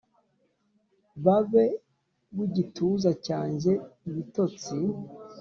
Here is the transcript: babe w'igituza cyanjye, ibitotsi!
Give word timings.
babe 1.25 1.65
w'igituza 2.37 3.11
cyanjye, 3.25 3.71
ibitotsi! 4.09 4.77